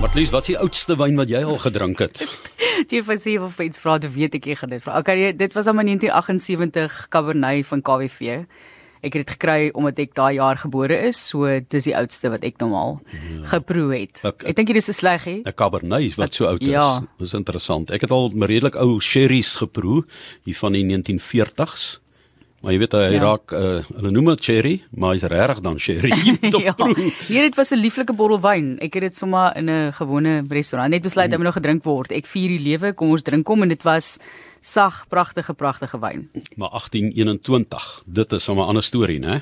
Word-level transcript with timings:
Matlies, 0.00 0.30
wat 0.32 0.46
is 0.46 0.54
die 0.54 0.56
oudste 0.56 0.94
wyn 0.96 1.18
wat 1.20 1.28
jy 1.28 1.42
al 1.44 1.58
gedrink 1.60 2.00
het? 2.00 2.22
Jy 2.90 3.02
vir 3.04 3.18
sê 3.20 3.34
of 3.36 3.58
iets 3.60 3.82
vra, 3.82 3.98
dan 4.00 4.14
weet 4.14 4.38
ek 4.38 4.46
jy 4.48 4.54
gaan 4.56 4.70
dit 4.72 4.80
vra. 4.80 4.94
Okay, 5.02 5.34
dit 5.36 5.52
was 5.52 5.66
aan 5.68 5.76
1978 5.76 6.94
Cabernet 7.12 7.68
van 7.68 7.82
KWV. 7.84 8.38
Ek 9.04 9.12
het 9.12 9.26
dit 9.26 9.32
gekry 9.34 9.68
omdat 9.76 10.00
ek 10.00 10.14
daai 10.16 10.38
jaar 10.38 10.56
gebore 10.62 10.96
is, 11.10 11.20
so 11.20 11.44
dis 11.44 11.90
die 11.90 11.94
oudste 11.98 12.32
wat 12.32 12.46
ek 12.48 12.56
normaal 12.64 12.96
ja. 13.12 13.42
geproe 13.52 13.92
het. 13.92 14.24
Ek, 14.24 14.46
ek 14.48 14.56
dink 14.56 14.72
dit 14.72 14.80
is 14.80 14.88
'n 14.88 14.96
sleggie. 14.96 15.38
'n 15.44 15.52
Cabernet 15.52 16.16
wat 16.16 16.32
so 16.32 16.48
oud 16.48 16.64
is. 16.64 16.72
Ja. 16.72 17.04
Dis 17.20 17.36
interessant. 17.36 17.92
Ek 17.92 18.00
het 18.00 18.10
al 18.10 18.32
redelik 18.32 18.80
ou 18.80 19.00
sherries 19.04 19.60
geproe 19.60 20.06
hier 20.48 20.56
van 20.56 20.72
die 20.72 20.84
1940s. 20.88 22.00
Maar 22.60 22.74
jy 22.74 22.78
weet 22.82 22.92
hy 22.92 23.04
ja. 23.14 23.20
raak 23.22 23.52
uh, 23.56 23.78
hulle 23.96 24.10
noem 24.12 24.26
dit 24.34 24.42
cherry, 24.44 24.74
maar 24.92 25.14
hy's 25.14 25.24
regtig 25.32 25.62
dan 25.64 25.78
cherry. 25.80 26.10
ja. 26.66 26.74
Hier 27.24 27.46
dit 27.48 27.56
was 27.56 27.72
'n 27.72 27.80
lieflike 27.80 28.12
bottel 28.12 28.40
wyn. 28.40 28.76
Ek 28.84 28.94
het 28.94 29.02
dit 29.08 29.16
sommer 29.16 29.56
in 29.56 29.70
'n 29.70 29.92
gewone 29.96 30.44
restaurant 30.48 30.90
net 30.90 31.02
besluit 31.02 31.30
hmm. 31.30 31.40
om 31.40 31.42
nog 31.48 31.56
gedrink 31.56 31.84
word. 31.84 32.12
Ek 32.12 32.26
vier 32.26 32.48
die 32.48 32.60
lewe, 32.60 32.92
kom 32.92 33.10
ons 33.16 33.22
drink 33.22 33.48
hom 33.48 33.62
en 33.62 33.68
dit 33.68 33.82
was 33.82 34.20
sag, 34.60 35.04
pragtige, 35.08 35.54
pragtige 35.54 35.98
wyn. 35.98 36.28
Maar 36.56 36.68
1821, 36.68 38.02
dit 38.06 38.32
is 38.32 38.48
'n 38.48 38.58
ander 38.58 38.82
storie, 38.82 39.18
né? 39.18 39.40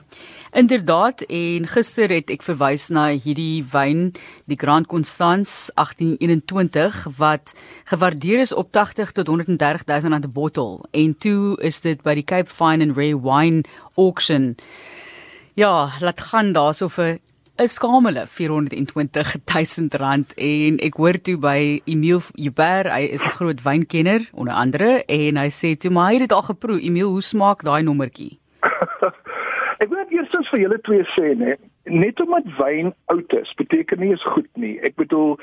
Inderdaad, 0.53 1.21
en 1.21 1.67
gister 1.67 2.09
het 2.09 2.31
ek 2.31 2.43
verwys 2.43 2.89
na 2.89 3.09
hierdie 3.09 3.65
wyn, 3.71 4.15
die 4.45 4.57
Grand 4.57 4.87
Constance 4.87 5.73
1821 5.75 7.07
wat 7.17 7.55
gewaardeer 7.85 8.41
is 8.41 8.55
op 8.55 8.73
80 8.73 9.13
tot 9.13 9.27
130 9.27 9.85
000 9.85 10.01
rand 10.13 10.25
'n 10.25 10.33
bottel 10.33 10.87
en 10.91 11.19
toe 11.19 11.61
is 11.61 11.81
dit 11.81 12.03
by 12.03 12.15
die 12.15 12.25
Cape 12.25 12.51
Fine 12.51 12.85
and 12.85 12.97
Rare 12.97 13.21
Wine 13.21 13.65
Auction. 13.97 14.57
Ja, 15.55 15.93
laat 16.01 16.21
gaan 16.21 16.53
daarso 16.53 16.89
vir 16.89 17.19
'n 17.59 17.67
skamele 17.67 18.27
420 18.27 19.41
000 19.45 19.99
rand 19.99 20.35
en 20.39 20.77
ek 20.79 20.95
hoor 20.95 21.17
toe 21.19 21.35
by 21.43 21.81
Emile 21.91 22.23
Jubber, 22.35 22.87
hy 22.87 23.11
is 23.11 23.27
'n 23.27 23.35
groot 23.35 23.63
wynkenner 23.63 24.29
onder 24.33 24.55
andere 24.55 25.03
en 25.07 25.37
hy 25.37 25.49
sê 25.51 25.75
toe 25.75 25.91
maar 25.91 26.07
hy 26.09 26.13
het 26.19 26.29
dit 26.29 26.33
al 26.33 26.47
geproe. 26.47 26.79
Emile, 26.81 27.11
hoe 27.11 27.23
smaak 27.23 27.65
daai 27.67 27.83
nommertjie? 27.83 28.39
ek 29.83 29.89
wil 29.91 30.07
eerstens 30.09 30.49
vir 30.55 30.61
julle 30.61 30.79
twee 30.87 31.03
sê 31.17 31.35
nê, 31.35 31.57
net 31.91 32.21
omdat 32.21 32.47
wyn 32.59 32.95
oud 33.11 33.33
is, 33.33 33.51
beteken 33.59 33.99
nie 34.01 34.13
is 34.15 34.23
goed 34.23 34.51
nie. 34.55 34.79
Ek 34.79 34.95
bedoel 34.95 35.35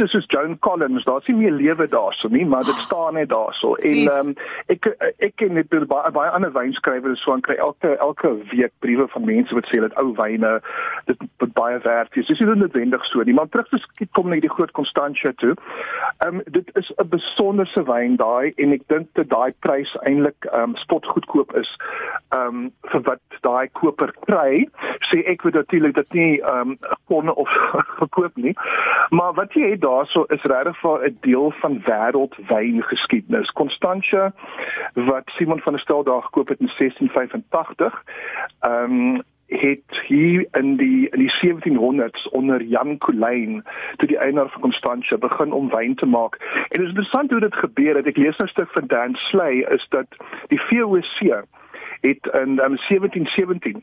is 0.00 0.10
soos 0.10 0.26
Joan 0.28 0.58
Collins, 0.58 1.04
daar's 1.04 1.26
nie 1.26 1.36
meer 1.36 1.52
lewe 1.52 1.86
daarso 1.88 2.28
nie, 2.28 2.46
maar 2.46 2.64
dit 2.64 2.74
staan 2.74 3.14
net 3.14 3.28
daarso. 3.28 3.74
En 3.74 3.96
ehm 3.96 4.28
um, 4.28 4.34
ek 4.66 4.88
ek 5.18 5.36
ken 5.40 5.54
net 5.54 5.70
baie 5.70 6.10
baie 6.12 6.30
ander 6.30 6.52
wynskrywers 6.52 7.22
so 7.22 7.32
aan 7.32 7.44
kry 7.46 7.54
elke 7.54 7.94
elke 7.96 8.32
week 8.50 8.72
briewe 8.84 9.06
van 9.14 9.24
mense 9.24 9.54
wat 9.54 9.68
sê 9.70 9.80
dat 9.80 9.96
ou 10.02 10.12
wyne 10.18 10.52
dit 11.08 11.24
wat 11.42 11.52
baie 11.58 11.78
werd 11.86 12.16
is. 12.16 12.26
Dis 12.26 12.42
nie 12.42 12.56
noodwendig 12.62 13.04
so 13.08 13.22
nie, 13.22 13.34
maar 13.34 13.48
terug 13.48 13.68
te 13.70 13.78
skiet 13.78 14.12
kom 14.18 14.28
na 14.28 14.40
die 14.40 14.52
groot 14.52 14.74
Constantia 14.76 15.32
toe. 15.42 15.54
Ehm 16.18 16.40
um, 16.40 16.42
dit 16.58 16.70
is 16.82 16.92
'n 16.96 17.08
besonderse 17.08 17.84
wyn 17.88 18.16
daai 18.20 18.52
en 18.56 18.76
ek 18.76 18.86
dink 18.92 19.08
dat 19.14 19.30
daai 19.30 19.54
prys 19.60 19.94
eintlik 20.02 20.50
ehm 20.52 20.74
um, 20.74 20.76
spot 20.76 21.06
goedkoop 21.06 21.56
is. 21.56 21.70
Ehm 22.28 22.46
um, 22.46 22.70
vir 22.92 23.06
wat 23.08 23.40
daai 23.40 23.68
koper 23.72 24.12
kry, 24.28 24.68
sê 25.10 25.24
ek 25.24 25.42
weet 25.42 25.54
natuurlik 25.54 25.94
dat 25.94 26.12
nie 26.12 26.42
ehm 26.42 26.76
um, 26.76 26.78
konne 27.06 27.34
of 27.34 27.48
verkoop 28.02 28.36
nie. 28.36 28.56
Maar 29.10 29.20
Maar 29.20 29.34
wat 29.34 29.52
jy 29.52 29.70
het 29.70 29.80
daarso 29.90 30.24
is 30.28 30.42
regtig 30.42 30.78
vir 30.80 31.04
'n 31.08 31.16
deel 31.20 31.50
van 31.62 31.82
wêreldwyn 31.88 32.82
geskiedenis. 32.92 33.50
Constantia 33.52 34.32
wat 34.94 35.26
Simon 35.36 35.60
van 35.60 35.72
der 35.72 35.82
Stel 35.82 36.04
daar 36.04 36.22
gekoop 36.22 36.48
het 36.48 36.60
in 36.60 36.70
1685. 36.76 38.04
Ehm 38.60 38.92
um, 38.92 39.22
het 39.50 40.00
hier 40.06 40.46
in 40.52 40.76
die 40.76 41.08
in 41.08 41.18
die 41.18 41.32
1700s 41.42 42.28
onder 42.30 42.62
Jan 42.62 42.98
Coulain 42.98 43.64
toe 43.96 44.08
die 44.08 44.18
eienaar 44.18 44.48
van 44.48 44.60
Constantia 44.60 45.16
begin 45.18 45.52
om 45.52 45.70
wyn 45.70 45.94
te 45.94 46.06
maak. 46.06 46.36
En 46.68 46.78
dit 46.78 46.80
is 46.80 46.88
interessant 46.88 47.30
hoe 47.30 47.40
dit 47.40 47.54
gebeur 47.54 47.96
het. 47.96 48.06
Ek 48.06 48.16
lees 48.16 48.36
nou 48.36 48.48
'n 48.48 48.52
stuk 48.52 48.70
van 48.70 48.86
Dan 48.86 49.14
Slay 49.14 49.66
is 49.70 49.86
dat 49.88 50.06
die 50.48 50.60
VOC 50.60 51.44
het 52.00 52.28
in 52.32 52.50
um, 52.64 52.76
1717 52.76 53.82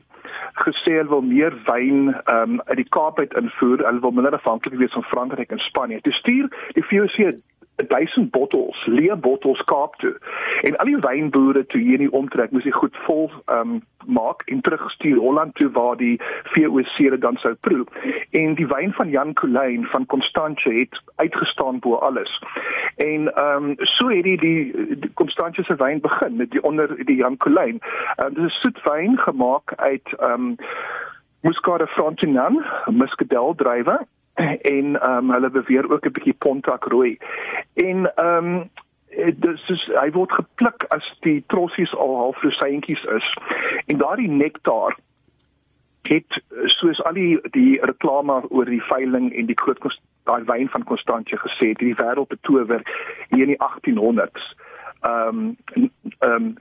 gesê 0.53 0.91
hulle 0.97 1.09
wil 1.09 1.21
meer 1.21 1.53
wyn 1.65 2.15
um, 2.25 2.61
uit 2.65 2.79
die 2.81 2.89
Kaap 2.89 3.19
uit 3.19 3.33
invoer. 3.33 3.85
Hulle 3.85 3.99
wil 3.99 4.11
minder 4.11 4.33
afhanklik 4.33 4.79
wees 4.79 4.93
van 4.93 5.03
Frankryk 5.03 5.51
en 5.51 5.59
Spanje. 5.59 5.99
Dit 6.01 6.13
stuur 6.13 6.49
die 6.73 6.85
VOC 6.85 7.37
1000 7.85 8.31
bottels, 8.31 8.85
leë 8.85 9.15
bottels 9.21 9.61
Kaap 9.69 9.95
toe. 10.01 10.15
En 10.61 10.77
al 10.77 10.89
die 10.89 10.99
wynboere 11.03 11.65
toe 11.65 11.81
hier 11.81 11.99
in 11.99 12.07
die 12.07 12.13
omtrek 12.19 12.51
moes 12.51 12.65
die 12.65 12.73
goed 12.73 12.97
vol 13.05 13.29
ehm 13.45 13.77
um, 13.77 13.85
maak 14.07 14.41
en 14.45 14.61
terugstuur 14.61 15.17
Holland 15.19 15.55
toe 15.55 15.67
waar 15.75 15.97
die 15.97 16.15
VOC 16.53 16.97
dit 16.97 17.21
dan 17.21 17.35
sou 17.37 17.53
proe. 17.53 17.83
En 18.31 18.55
die 18.55 18.67
wyn 18.67 18.93
van 18.93 19.09
Jan 19.09 19.33
Coulain 19.33 19.85
van 19.91 20.05
Constantia 20.05 20.71
het 20.71 21.01
uitgestaan 21.15 21.79
bo 21.79 21.95
alles. 21.95 22.31
En 22.95 23.33
ehm 23.33 23.63
um, 23.63 23.75
so 23.77 24.09
het 24.09 24.23
die 24.23 24.37
die 24.39 25.13
Constantia 25.13 25.63
se 25.63 25.75
wyn 25.75 26.01
begin 26.01 26.35
met 26.35 26.51
die 26.51 26.63
onder 26.63 27.05
die 27.05 27.15
Jan. 27.15 27.37
Ehm 27.37 27.79
um, 28.25 28.33
dit 28.33 28.45
is 28.45 28.59
soet 28.61 28.83
wyn 28.83 29.17
gemaak 29.17 29.73
uit 29.75 30.13
ehm 30.17 30.31
um, 30.31 30.55
Muscat 31.41 31.89
Frontignan, 31.89 32.65
muscadel 32.89 33.55
druiwe 33.55 34.05
en 34.61 35.01
ehm 35.01 35.17
um, 35.17 35.31
hulle 35.31 35.49
beweer 35.49 35.91
ook 35.91 36.05
'n 36.05 36.11
bietjie 36.11 36.33
Pontac 36.33 36.83
rooi. 36.83 37.17
En 37.77 38.11
ehm 38.15 38.45
um, 38.55 38.69
dis 39.39 39.69
is 39.73 39.83
hy 39.95 40.09
word 40.13 40.31
gepluk 40.35 40.83
as 40.93 41.05
die 41.25 41.39
trossies 41.53 41.93
al 41.95 42.15
half 42.17 42.41
rosyntjies 42.43 43.03
is. 43.15 43.27
En 43.85 44.01
daardie 44.01 44.29
nektar 44.29 44.97
het 46.07 46.41
soos 46.77 47.01
al 47.03 47.17
die 47.17 47.37
die 47.55 47.77
reklame 47.81 48.41
oor 48.49 48.69
die 48.69 48.83
veiling 48.89 49.29
en 49.33 49.49
die 49.49 49.57
groot 49.61 49.81
daai 50.27 50.43
wyn 50.49 50.69
van 50.73 50.83
Constantia 50.83 51.39
gesê 51.39 51.71
het, 51.71 51.79
die 51.79 51.95
wêreld 51.95 52.33
betower 52.33 52.83
hier 53.29 53.45
in 53.47 53.53
die 53.55 53.61
1800s. 53.63 54.51
Ehm 55.01 55.43
um, 55.43 55.91
ehm 56.19 56.33
um, 56.33 56.53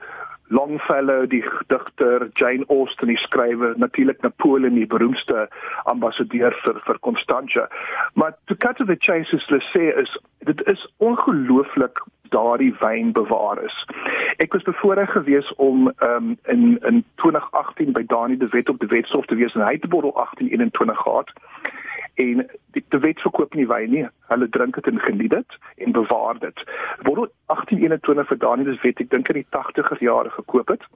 Longfellow, 0.49 1.27
die 1.29 1.43
digter 1.67 2.29
Jane 2.35 2.65
Austen, 2.67 3.07
die 3.07 3.17
skrywer, 3.17 3.73
natuurlik 3.77 4.21
Napoleon, 4.21 4.75
die 4.75 4.87
beroemdste 4.87 5.47
ambassadeur 5.83 6.55
vir 6.63 6.79
vir 6.85 6.99
Constantia. 6.99 7.67
Maar 8.13 8.37
to 8.47 8.55
cut 8.55 8.77
to 8.77 8.85
the 8.85 8.97
chase 8.99 9.35
is 9.35 9.47
sê 9.73 9.91
is 10.03 10.17
dit 10.45 10.61
is 10.67 10.87
ongelooflik 10.97 11.99
daardie 12.29 12.75
wyn 12.79 13.11
bewaar 13.11 13.63
is. 13.63 13.85
Ek 14.37 14.53
was 14.53 14.63
bevoorreg 14.63 15.11
geweest 15.11 15.53
om 15.55 15.91
um, 16.03 16.37
in 16.43 16.79
in 16.83 17.03
2018 17.15 17.91
by 17.91 18.03
Dani 18.05 18.37
de 18.37 18.47
Wet 18.47 18.69
op 18.69 18.79
die 18.79 18.87
Wetstof 18.87 19.25
te 19.25 19.35
wees 19.35 19.55
en 19.55 19.65
hy 19.65 19.73
het 19.73 19.85
'n 19.85 19.89
bottel 19.95 20.13
1821 20.15 20.97
gehad 20.97 21.31
en 22.17 22.45
die 22.75 22.83
te 22.89 22.99
wet 22.99 23.21
verkoop 23.21 23.53
nie 23.57 23.67
wyn 23.69 23.91
nie. 23.93 24.05
Hulle 24.31 24.49
drink 24.49 24.75
dit 24.75 24.87
en 24.91 24.99
geniet 24.99 25.33
dit 25.35 25.57
en 25.85 25.97
bewaar 25.97 26.39
dit. 26.39 26.63
Word 27.09 27.33
1821 27.53 28.31
vir 28.31 28.39
Daniel 28.45 28.73
se 28.73 28.85
wet, 28.85 29.03
ek 29.03 29.11
dink 29.13 29.29
in 29.29 29.41
die 29.41 29.49
80er 29.57 30.01
jare 30.01 30.33
gekoop 30.39 30.73
het. 30.75 30.87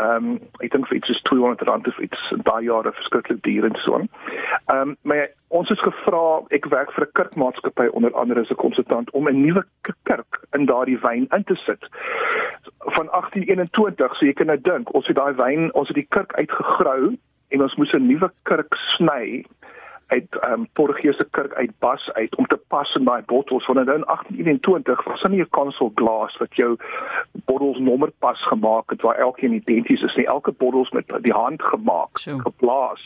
Ehm 0.00 0.28
um, 0.32 0.36
ek 0.64 0.72
dink 0.72 0.86
vir 0.88 0.96
iets 0.96 1.12
is 1.12 1.20
200 1.28 1.64
rand 1.68 1.88
of 1.88 1.98
iets 2.04 2.20
daai 2.48 2.64
jare 2.64 2.92
verskriklik 2.96 3.42
duur 3.44 3.66
en 3.68 3.78
so 3.84 3.98
aan. 3.98 4.08
Ehm 4.72 4.92
um, 4.92 4.94
maar 5.08 5.26
ons 5.48 5.70
is 5.74 5.82
gevra, 5.84 6.40
ek 6.58 6.68
werk 6.72 6.92
vir 6.96 7.06
'n 7.06 7.16
kerkmaatskappy 7.20 7.88
onder 7.92 8.14
andere 8.14 8.40
as 8.40 8.50
'n 8.50 8.62
konsultant 8.64 9.10
om 9.10 9.28
'n 9.28 9.42
nuwe 9.42 9.64
kerk 10.08 10.40
in 10.56 10.66
daardie 10.66 10.98
wyn 11.00 11.26
in 11.36 11.44
te 11.44 11.56
sit. 11.66 11.88
Van 12.96 13.08
1821, 13.10 14.16
so 14.16 14.26
jy 14.26 14.32
kan 14.32 14.46
nou 14.46 14.60
dink, 14.60 14.94
ons 14.94 15.06
het 15.06 15.16
daai 15.16 15.34
wyn, 15.34 15.72
ons 15.74 15.88
het 15.88 15.96
die 15.96 16.08
kerk 16.08 16.32
uitgegrou 16.32 17.16
en 17.48 17.62
ons 17.62 17.76
moes 17.76 17.92
'n 17.92 18.06
nuwe 18.06 18.30
kerk 18.42 18.74
sny 18.96 19.44
uit 20.12 20.36
ehm 20.40 20.52
um, 20.52 20.68
Portugese 20.72 21.26
kerk 21.30 21.54
uit 21.54 21.70
Bas 21.78 22.10
uit 22.12 22.36
om 22.36 22.46
te 22.46 22.58
pas 22.68 22.94
in 22.94 23.04
daai 23.04 23.22
bottels 23.26 23.66
want 23.66 23.78
in 23.78 24.04
1821 24.04 25.04
was 25.04 25.22
daar 25.22 25.30
nie 25.30 25.42
'n 25.42 25.56
console 25.58 25.92
glas 25.94 26.36
wat 26.36 26.54
jou 26.56 26.76
bottels 27.44 27.78
nommerpas 27.78 28.46
gemaak 28.46 28.90
het 28.90 29.02
waar 29.02 29.14
elkeen 29.14 29.52
identies 29.52 30.02
is 30.02 30.14
nie. 30.14 30.26
Elke 30.26 30.52
bottels 30.52 30.90
met 30.90 31.06
die 31.20 31.32
hand 31.32 31.62
gemaak 31.62 32.18
so. 32.18 32.38
geblaas. 32.38 33.02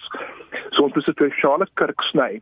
So 0.71 0.83
ons 0.83 0.95
moet 0.95 1.07
'n 1.09 1.13
spesiale 1.13 1.69
kerk 1.75 2.01
sny. 2.01 2.41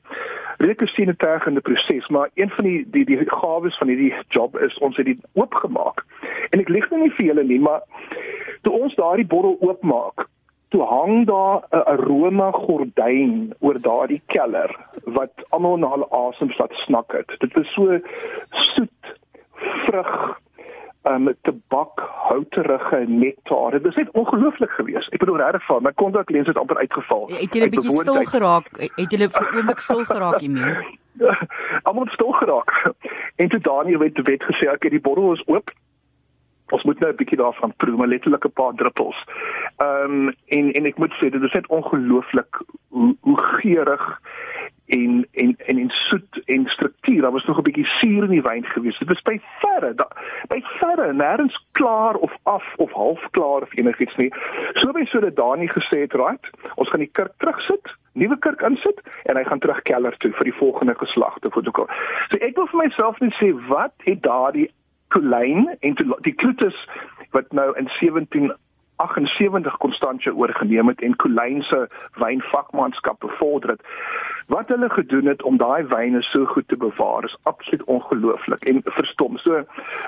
Rekening 0.57 0.95
sien 0.95 1.07
dit 1.07 1.23
reg 1.23 1.47
in 1.47 1.53
die 1.53 1.63
proses 1.63 2.09
maar 2.09 2.29
een 2.35 2.51
van 2.51 2.65
die 2.65 2.85
die 2.91 3.05
die 3.05 3.31
gawes 3.31 3.79
van 3.79 3.89
hierdie 3.89 4.15
job 4.29 4.59
is 4.59 4.79
ons 4.79 4.97
het 4.97 5.07
dit 5.07 5.27
oopgemaak. 5.33 6.05
En 6.51 6.61
ek 6.61 6.69
lieg 6.69 6.91
nou 6.91 7.03
nie 7.03 7.13
vir 7.17 7.27
julle 7.27 7.45
nie 7.45 7.61
maar 7.61 7.83
toe 8.63 8.73
ons 8.73 8.95
daardie 8.95 9.27
bottel 9.27 9.57
oopmaak 9.61 10.29
toe 10.75 10.83
hang 10.83 11.27
daar 11.27 11.63
'n 11.71 11.85
aroma 11.95 12.51
gordyn 12.51 13.55
oor 13.61 13.79
daardie 13.81 14.23
keller 14.27 14.71
wat 15.05 15.35
almal 15.49 15.77
na 15.77 15.89
hulle 15.89 16.09
asem 16.11 16.51
laat 16.59 16.73
snak 16.73 17.13
het. 17.13 17.35
Dit 17.39 17.53
was 17.53 17.73
so 17.73 17.99
soet, 18.51 19.03
vrug, 19.55 20.41
um, 21.03 21.23
met 21.23 21.37
tabak, 21.43 22.01
houterige 22.29 23.05
nektar. 23.07 23.71
Dit 23.71 23.83
was 23.83 23.95
net 23.95 24.11
ongelooflik 24.11 24.71
geweest. 24.71 25.13
Ek 25.13 25.19
bedoel 25.19 25.37
regtig 25.37 25.65
van, 25.67 25.83
my 25.83 25.93
kontak 25.93 26.31
lens 26.31 26.47
het 26.47 26.59
amper 26.59 26.77
uitgeval. 26.77 27.27
Het 27.27 27.55
jy 27.55 27.65
'n 27.65 27.71
bietjie 27.71 27.91
stil 27.91 28.25
geraak? 28.25 28.67
Het 28.97 29.11
jy 29.13 29.29
vir 29.29 29.57
oomblik 29.57 29.79
stil 29.79 30.05
geraak 30.05 30.41
hiermee? 30.41 30.99
Almal 31.87 32.07
stil 32.07 32.33
geraak. 32.33 32.93
En 33.37 33.49
toe 33.49 33.61
Daniel 33.61 34.01
het 34.01 34.23
wet 34.23 34.43
gesê, 34.43 34.73
"Oké, 34.75 34.89
die 34.89 35.01
bottel 35.01 35.33
is 35.33 35.47
oop." 35.47 35.71
Ons 36.75 36.83
moet 36.83 36.99
nou 37.01 37.13
'n 37.13 37.21
bietjie 37.21 37.39
daarvan 37.39 37.75
proe, 37.77 37.97
maar 37.97 38.13
letterlik 38.13 38.45
'n 38.47 38.59
paar 38.61 38.75
druppels. 38.75 39.19
Ehm 39.77 40.29
um, 40.29 40.35
en 40.57 40.73
en 40.73 40.87
ek 40.87 40.99
moet 40.99 41.15
sê 41.19 41.31
dit 41.31 41.43
is 41.43 41.53
net 41.53 41.67
ongelooflik 41.67 42.63
hoe 42.89 43.17
hoe 43.21 43.39
geurig 43.39 44.21
en 44.87 45.29
en 45.33 45.55
en 45.57 45.79
en 45.79 45.91
soet 45.91 46.43
en 46.45 46.67
struktuur. 46.67 47.21
Daar 47.21 47.33
was 47.33 47.45
nog 47.45 47.59
'n 47.59 47.63
bietjie 47.63 47.87
suur 47.87 48.23
in 48.23 48.31
die 48.31 48.43
wyn 48.43 48.65
gewees. 48.65 48.99
Dit 48.99 49.09
was 49.09 49.23
by 49.23 49.41
verre, 49.59 49.95
da, 49.95 50.09
by 50.49 50.61
verre 50.63 51.13
nêrens 51.13 51.57
klaar 51.73 52.15
of 52.15 52.33
af 52.43 52.65
of 52.77 52.93
half 52.93 53.31
klaar 53.31 53.63
of 53.63 53.77
enigiets 53.77 54.17
nie. 54.17 54.33
So 54.73 54.93
by 54.93 55.05
so 55.05 55.21
dat 55.21 55.37
Dani 55.37 55.69
gesê 55.69 55.99
het, 55.99 56.13
"Right, 56.13 56.51
ons 56.75 56.89
gaan 56.89 57.01
die 57.01 57.13
kurk 57.13 57.33
terugsit, 57.37 57.95
nuwe 58.13 58.39
kurk 58.39 58.61
insit 58.61 59.01
en 59.23 59.37
hy 59.37 59.45
gaan 59.45 59.59
terug 59.59 59.83
keller 59.83 60.17
toe 60.17 60.33
vir 60.33 60.45
die 60.45 60.59
volgende 60.63 60.95
geslagte 60.95 61.51
fotokol." 61.51 61.87
So 62.29 62.37
ek 62.37 62.57
wil 62.57 62.67
vir 62.67 62.83
myself 62.83 63.19
net 63.19 63.35
sê, 63.35 63.67
wat 63.69 63.95
het 63.97 64.23
daardie 64.23 64.71
Kulyn 65.15 65.69
en 65.81 65.97
die 66.27 66.35
Klutus 66.35 66.79
wat 67.31 67.53
nou 67.53 67.71
in 67.79 67.89
17 68.01 68.53
78 68.97 69.77
Constantia 69.77 70.33
oorgeneem 70.33 70.89
het 70.89 71.01
en 71.01 71.17
Kulyn 71.17 71.63
se 71.63 71.89
wynvakmanskap 72.15 73.21
bevorder 73.21 73.71
het. 73.71 73.81
Wat 74.47 74.69
hulle 74.69 74.91
gedoen 74.91 75.27
het 75.27 75.43
om 75.43 75.57
daai 75.57 75.87
wyne 75.87 76.23
so 76.23 76.45
goed 76.45 76.69
te 76.69 76.77
bewaar 76.77 77.25
is 77.25 77.37
absoluut 77.43 77.85
ongelooflik 77.85 78.65
en 78.65 78.83
verstom. 78.85 79.39
So 79.39 79.65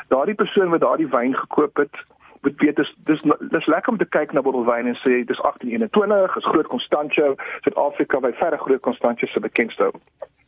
daardie 0.08 0.34
persoon 0.34 0.70
wat 0.74 0.80
daardie 0.80 1.08
wyn 1.08 1.34
gekoop 1.34 1.76
het, 1.76 2.04
moet 2.40 2.60
weet 2.60 2.76
dis 2.76 2.94
dis 3.04 3.22
dis 3.40 3.66
lekker 3.66 3.92
om 3.92 3.98
te 3.98 4.10
kyk 4.18 4.32
na 4.32 4.42
bottelwyn 4.42 4.86
en 4.86 4.98
sê 5.02 5.22
dis 5.24 5.42
1821, 5.42 6.36
is 6.36 6.50
groot 6.52 6.66
Constantia, 6.66 7.34
Suid-Afrika 7.60 8.20
by 8.20 8.32
verre 8.42 8.58
groot 8.58 8.80
Constantia 8.80 9.28
se 9.28 9.40
bekendste 9.40 9.90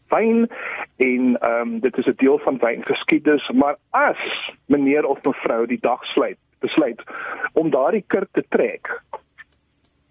wyn 0.09 0.47
en 0.99 1.37
ehm 1.41 1.61
um, 1.61 1.81
dit 1.81 1.97
is 1.97 2.07
'n 2.07 2.17
deel 2.17 2.39
van 2.39 2.59
wyngeskiedenis, 2.59 3.51
maar 3.51 3.77
as 3.91 4.53
meneer 4.67 5.05
of 5.07 5.23
mevrou 5.23 5.67
die 5.67 5.81
dag 5.81 6.05
sluit 6.05 6.39
besluit 6.59 7.03
om 7.53 7.71
daardie 7.71 8.05
kurk 8.07 8.29
te 8.33 8.45
trek 8.49 9.01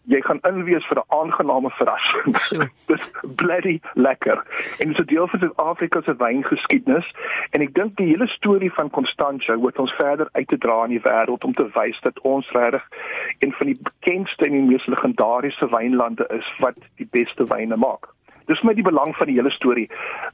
jy 0.07 0.21
gaan 0.23 0.39
inwees 0.47 0.85
vir 0.87 0.99
'n 0.99 1.09
aangename 1.19 1.69
verrassing. 1.69 2.37
Dis 2.91 3.03
bloody 3.35 3.79
lekker. 3.93 4.43
En 4.79 4.87
dit 4.87 4.97
is 4.97 5.03
'n 5.03 5.13
deel 5.13 5.27
van 5.27 5.39
Suid-Afrika 5.39 6.01
se 6.01 6.15
wyngeskiedenis 6.15 7.11
en 7.51 7.61
ek 7.61 7.73
dink 7.73 7.95
die 7.97 8.07
hele 8.07 8.27
storie 8.27 8.73
van 8.73 8.89
Constantia 8.89 9.55
moet 9.55 9.79
ons 9.79 9.91
verder 9.91 10.29
uit 10.31 10.47
te 10.47 10.57
dra 10.57 10.83
in 10.83 10.95
die 10.95 11.03
wêreld 11.03 11.43
om 11.43 11.53
te 11.53 11.69
wys 11.73 11.99
dat 12.01 12.19
ons 12.19 12.51
regtig 12.51 12.87
een 13.39 13.53
van 13.53 13.65
die 13.65 13.79
bekendste 13.81 14.45
en 14.45 14.51
die 14.51 14.61
mees 14.61 14.85
legendariese 14.85 15.69
wynlande 15.69 16.27
is 16.29 16.53
wat 16.59 16.77
die 16.95 17.07
beste 17.11 17.43
wyne 17.43 17.75
maak. 17.75 18.16
Dis 18.47 18.63
my 18.63 18.73
die 18.73 18.85
belang 18.85 19.15
van 19.15 19.27
die 19.27 19.35
hele 19.35 19.51
storie 19.51 19.87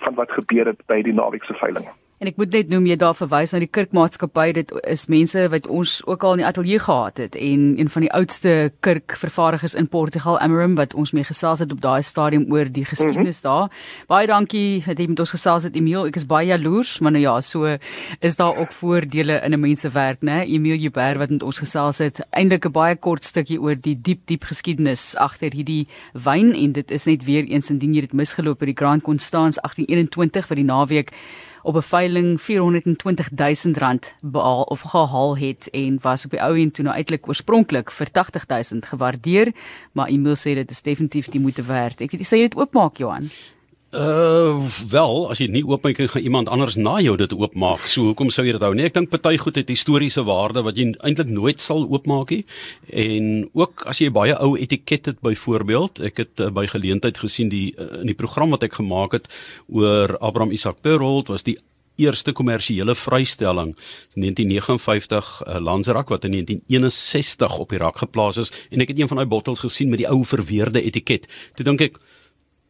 van 0.05 0.15
wat 0.19 0.31
gebeur 0.31 0.69
het 0.69 0.81
by 0.89 1.01
die 1.01 1.13
naweekse 1.13 1.55
veiling. 1.57 1.87
En 2.23 2.29
ek 2.29 2.37
moet 2.39 2.53
net 2.55 2.69
noem 2.71 2.85
jy 2.87 2.95
daar 2.95 3.15
verwys 3.19 3.51
na 3.51 3.59
die 3.59 3.67
kerkmaatskappy 3.67 4.45
dit 4.55 4.69
is 4.87 5.01
mense 5.11 5.41
wat 5.51 5.65
ons 5.67 5.97
ook 6.07 6.21
al 6.23 6.37
in 6.37 6.39
die 6.39 6.45
ateljee 6.47 6.79
gehad 6.79 7.17
het 7.19 7.33
en 7.35 7.65
een 7.75 7.89
van 7.91 8.05
die 8.05 8.11
oudste 8.15 8.53
kerkvervaardigers 8.87 9.75
in 9.81 9.89
Portugal 9.91 10.39
Amarim 10.39 10.77
wat 10.79 10.95
ons 10.95 11.11
mee 11.11 11.27
gesels 11.27 11.59
het 11.59 11.75
op 11.75 11.81
daai 11.83 11.99
stadium 12.07 12.45
oor 12.47 12.71
die 12.71 12.85
geskiedenis 12.87 13.41
mm 13.43 13.49
-hmm. 13.49 13.67
daar. 13.67 14.07
Baie 14.07 14.27
dankie 14.31 14.83
dat 14.85 15.03
jy 15.03 15.09
met 15.11 15.19
ons 15.19 15.35
gesels 15.35 15.67
het 15.67 15.75
Emil. 15.75 16.07
Ek 16.07 16.15
is 16.15 16.25
baie 16.25 16.47
jaloers, 16.47 16.99
maar 16.99 17.11
nou 17.11 17.23
ja, 17.23 17.41
so 17.41 17.77
is 18.19 18.35
daar 18.35 18.55
ook 18.55 18.71
voordele 18.71 19.41
in 19.43 19.53
'n 19.53 19.59
mens 19.59 19.81
se 19.81 19.89
werk, 19.89 20.21
né? 20.21 20.47
Emil 20.47 20.79
Jubber 20.79 21.17
wat 21.17 21.29
met 21.29 21.43
ons 21.43 21.59
gesels 21.59 21.97
het, 21.97 22.23
eintlik 22.31 22.65
'n 22.65 22.71
baie 22.71 22.95
kort 22.95 23.23
stukkie 23.23 23.61
oor 23.61 23.75
die 23.75 24.01
diep 24.01 24.21
diep 24.25 24.43
geskiedenis 24.43 25.15
agter 25.15 25.51
hierdie 25.51 25.87
wyn 26.13 26.55
en 26.55 26.71
dit 26.71 26.91
is 26.91 27.05
net 27.05 27.23
weer 27.25 27.43
eens 27.43 27.69
indien 27.69 27.93
jy 27.93 28.01
dit 28.01 28.13
misgeloop 28.13 28.59
het 28.59 28.67
die 28.67 28.85
Grand 28.85 29.03
Constance 29.03 29.59
1821 29.61 30.47
vir 30.47 30.55
die 30.55 30.65
naweek 30.65 31.11
op 31.63 31.75
'n 31.75 31.81
veiling 31.81 32.41
420 32.41 33.29
000 33.63 33.75
rand 33.77 34.13
behaal 34.21 34.61
of 34.63 34.81
gehaal 34.81 35.37
het 35.37 35.69
en 35.71 35.97
was 36.01 36.25
op 36.25 36.31
die 36.31 36.41
ou 36.41 36.59
end 36.59 36.73
toe 36.73 36.83
nou 36.83 36.95
uiteindelik 36.95 37.27
oorspronklik 37.27 37.91
vir 37.91 38.11
80 38.11 38.47
000 38.47 38.63
gewaardeer, 38.85 39.51
maar 39.91 40.07
Emil 40.07 40.35
sê 40.35 40.53
dit 40.53 40.71
is 40.71 40.81
definitief 40.81 41.27
die 41.27 41.39
moeite 41.39 41.63
werd. 41.63 42.01
Ek 42.01 42.11
sê 42.11 42.37
dit 42.43 42.55
oopmaak 42.55 42.97
Johan. 42.97 43.29
Uh 43.93 44.57
wel, 44.89 45.27
as 45.29 45.37
jy 45.37 45.45
nie 45.53 45.61
oopmaak 45.69 45.99
kan 45.99 46.07
gaan 46.09 46.23
iemand 46.25 46.49
anders 46.49 46.79
na 46.81 46.95
jou 47.03 47.13
dit 47.17 47.33
oopmaak. 47.33 47.83
So 47.85 48.07
hoekom 48.09 48.31
sou 48.33 48.41
jy 48.45 48.55
dit 48.55 48.63
hou 48.65 48.71
nie? 48.73 48.87
Ek 48.89 48.95
dink 48.95 49.11
party 49.11 49.37
goed 49.37 49.59
het 49.59 49.69
historiese 49.69 50.23
waarde 50.25 50.63
wat 50.65 50.79
jy 50.81 50.87
eintlik 51.05 51.29
nooit 51.29 51.61
sal 51.61 51.85
oopmaak 51.85 52.33
nie. 52.33 52.41
En 52.89 53.27
ook 53.53 53.83
as 53.85 54.01
jy 54.01 54.09
baie 54.13 54.33
ou 54.41 54.55
etiket 54.57 55.11
het 55.11 55.19
byvoorbeeld, 55.21 56.01
ek 56.09 56.23
het 56.23 56.41
uh, 56.41 56.49
by 56.49 56.65
geleentheid 56.71 57.21
gesien 57.21 57.53
die 57.53 57.67
uh, 57.77 57.99
in 58.01 58.09
die 58.09 58.17
program 58.17 58.55
wat 58.55 58.65
ek 58.65 58.79
gemaak 58.79 59.13
het 59.19 59.29
oor 59.69 60.15
Abraham 60.17 60.55
Isaac 60.57 60.81
Perold 60.81 61.29
was 61.29 61.45
die 61.45 61.59
eerste 62.01 62.33
kommersiële 62.33 62.95
vrystelling 62.97 63.75
1959 64.17 65.29
uh, 65.45 65.61
Lanzerak 65.61 66.09
wat 66.09 66.25
in 66.25 66.39
1961 66.39 67.61
op 67.61 67.69
die 67.69 67.83
rak 67.85 68.01
geplaas 68.01 68.41
is 68.41 68.49
en 68.73 68.81
ek 68.81 68.95
het 68.95 69.05
een 69.05 69.13
van 69.13 69.21
daai 69.21 69.29
bottels 69.29 69.61
gesien 69.61 69.93
met 69.93 70.01
die 70.01 70.09
ou 70.09 70.23
verweerde 70.25 70.81
etiket. 70.81 71.29
Toe 71.53 71.69
dink 71.69 71.85
ek 71.91 72.01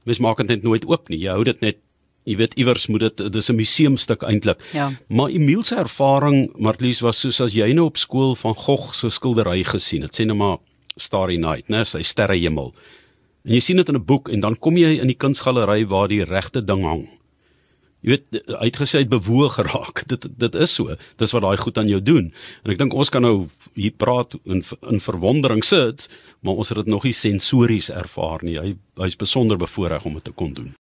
mens 0.04 0.20
maak 0.20 0.38
dit 0.38 0.48
net 0.48 0.64
nooit 0.64 0.86
oop 0.86 1.10
nie. 1.10 1.20
Jy 1.20 1.30
hou 1.30 1.44
dit 1.44 1.62
net 1.62 1.78
jy 2.24 2.38
weet 2.40 2.54
iewers 2.60 2.88
moet 2.88 3.02
dit 3.08 3.34
dis 3.34 3.50
'n 3.50 3.56
museumstuk 3.56 4.24
eintlik. 4.24 4.60
Ja. 4.74 4.92
Maar 5.08 5.30
Emile 5.30 5.64
se 5.64 5.76
ervaring 5.76 6.50
Martlies 6.58 7.02
was 7.02 7.20
soos 7.20 7.42
as 7.42 7.54
jy 7.54 7.74
nou 7.74 7.86
op 7.86 7.98
skool 7.98 8.36
van 8.36 8.56
Gogh 8.56 8.94
se 8.94 9.10
skildery 9.10 9.64
gesien 9.64 10.02
het. 10.02 10.16
Sê 10.16 10.26
nou 10.26 10.38
maar 10.38 10.58
Starry 10.96 11.38
Night, 11.38 11.70
né, 11.70 11.84
sy 11.84 12.02
sterrehemel. 12.02 12.74
En 13.46 13.54
jy 13.54 13.60
sien 13.60 13.78
dit 13.78 13.90
in 13.90 13.96
'n 13.96 14.06
boek 14.06 14.30
en 14.30 14.40
dan 14.40 14.56
kom 14.56 14.78
jy 14.78 15.00
in 15.00 15.08
die 15.08 15.18
kunsgalery 15.18 15.86
waar 15.88 16.08
die 16.08 16.24
regte 16.24 16.64
ding 16.64 16.84
hang. 16.84 17.10
Jy 18.04 18.18
weet 18.18 18.52
uitgesê 18.60 19.04
het 19.04 19.12
bewoog 19.12 19.56
geraak. 19.58 20.04
Dit 20.12 20.28
dit 20.40 20.56
is 20.60 20.76
so. 20.76 20.96
Dis 21.22 21.34
wat 21.36 21.46
daai 21.46 21.58
goed 21.58 21.78
aan 21.80 21.92
jou 21.92 22.02
doen. 22.04 22.30
En 22.64 22.74
ek 22.76 22.80
dink 22.82 22.96
ons 22.96 23.12
kan 23.14 23.24
nou 23.24 23.48
hier 23.80 23.96
praat 23.96 24.36
in 24.44 24.64
in 24.92 25.04
verwondering 25.04 25.64
sit, 25.66 26.08
maar 26.44 26.60
ons 26.60 26.72
het 26.74 26.84
dit 26.84 26.92
nog 26.92 27.08
nie 27.08 27.16
sensories 27.16 27.90
ervaar 27.94 28.44
nie. 28.44 28.60
Hy 28.60 28.76
hy's 29.02 29.18
besonder 29.18 29.58
bevoorreg 29.58 30.06
om 30.06 30.20
dit 30.20 30.28
te 30.28 30.36
kon 30.36 30.54
doen. 30.54 30.72